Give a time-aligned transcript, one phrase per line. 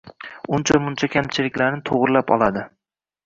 [0.55, 2.65] uncha-muncha kamchiliklarini to‘g‘rilab oladi.